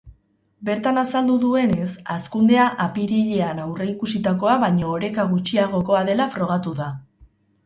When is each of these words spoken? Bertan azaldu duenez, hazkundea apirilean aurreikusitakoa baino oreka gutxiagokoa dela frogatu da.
Bertan 0.67 0.95
azaldu 1.01 1.35
duenez, 1.43 1.89
hazkundea 2.13 2.63
apirilean 2.85 3.61
aurreikusitakoa 3.67 4.57
baino 4.65 4.91
oreka 4.97 5.27
gutxiagokoa 5.37 6.03
dela 6.11 6.29
frogatu 6.39 6.75
da. 6.83 6.91